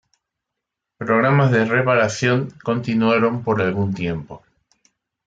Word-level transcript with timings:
Programas 0.97 1.51
de 1.51 1.63
reparación 1.63 2.49
continuaron 2.63 3.43
por 3.43 3.61
algún 3.61 3.93
tiempo. 3.93 4.41